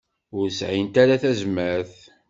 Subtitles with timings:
[0.37, 1.93] Ur sɛint ara tazmert.